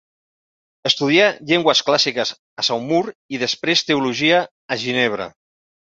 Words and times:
Estudià 0.89 1.27
llengües 1.51 1.83
clàssiques 1.89 2.31
a 2.63 2.67
Saumur 2.69 3.03
i 3.37 3.43
després 3.45 3.85
teologia 3.91 4.41
a 4.75 4.79
Ginebra. 4.87 5.29